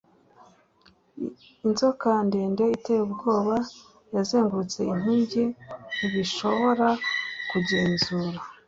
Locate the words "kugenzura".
7.49-8.39